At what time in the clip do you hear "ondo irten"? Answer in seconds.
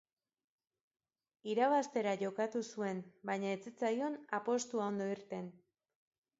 4.91-5.57